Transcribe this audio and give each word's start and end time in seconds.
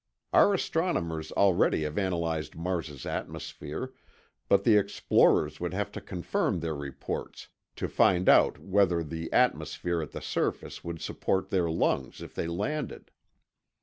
Our 0.33 0.55
astronomers 0.55 1.31
already 1.33 1.83
have 1.83 1.95
analyzed 1.95 2.55
Mars's 2.55 3.05
atmosphere, 3.05 3.93
but 4.49 4.63
the 4.63 4.75
explorers 4.75 5.59
would 5.59 5.75
have 5.75 5.91
to 5.91 6.01
confirm 6.01 6.59
their 6.59 6.73
reports, 6.73 7.49
to 7.75 7.87
find 7.87 8.27
out 8.27 8.57
whether 8.57 9.03
the 9.03 9.31
atmosphere 9.31 10.01
at 10.01 10.09
the 10.11 10.19
surface 10.23 10.83
would 10.83 11.01
support 11.01 11.51
their 11.51 11.69
lungs 11.69 12.19
if 12.23 12.33
they 12.33 12.47
landed. 12.47 13.11